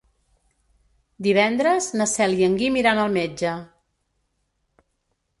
Divendres 1.25 1.89
na 2.01 2.07
Cel 2.11 2.33
i 2.39 2.47
en 2.47 2.55
Guim 2.61 2.79
iran 2.81 3.01
al 3.01 3.13
metge. 3.19 3.51